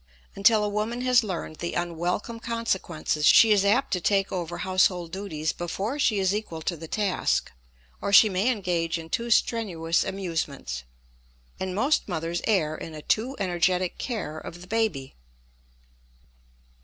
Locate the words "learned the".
1.23-1.75